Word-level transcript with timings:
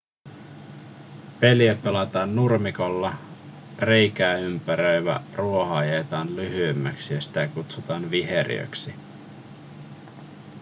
peliä 1.39 1.75
pelataan 1.83 2.35
nurmikolla 2.35 3.13
reikää 3.79 4.37
ympäröivä 4.37 5.21
ruoho 5.35 5.75
ajetaan 5.75 6.35
lyhyemmäksi 6.35 7.13
ja 7.13 7.21
sitä 7.21 7.47
kutsutaan 7.47 8.11
viheriöksi 8.11 8.95